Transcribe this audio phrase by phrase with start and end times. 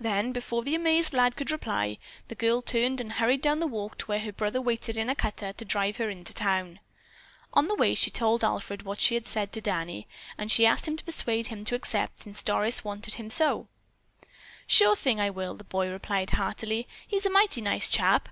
[0.00, 1.98] Then, before the amazed lad could reply,
[2.28, 5.14] the girl turned and hurried down the walk to where her brother waited in a
[5.14, 6.80] cutter to drive her into town.
[7.52, 10.88] On the way she told Alfred what she had said to Danny, and she asked
[10.88, 13.28] him to persuade him to accept since Doris so wanted him.
[14.66, 16.88] "Sure thing, I will!" the boy replied heartily.
[17.06, 18.30] "He's a mighty nice chap.